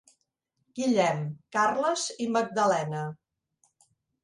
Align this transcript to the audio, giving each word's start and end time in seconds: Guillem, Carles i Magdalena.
Guillem, 0.79 1.21
Carles 1.57 2.07
i 2.27 2.29
Magdalena. 2.39 3.05